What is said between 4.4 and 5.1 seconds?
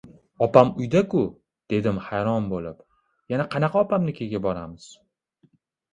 boramiz?